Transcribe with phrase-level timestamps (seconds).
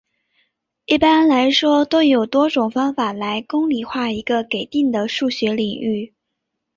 [0.87, 6.11] 一般来说都有多种方法来公理化一个给定的数学领域。